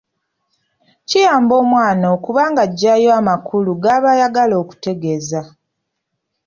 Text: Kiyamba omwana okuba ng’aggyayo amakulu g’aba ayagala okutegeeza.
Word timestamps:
Kiyamba 1.07 1.53
omwana 1.61 2.05
okuba 2.15 2.41
ng’aggyayo 2.51 3.09
amakulu 3.19 3.71
g’aba 3.81 4.09
ayagala 4.15 4.55
okutegeeza. 4.63 5.41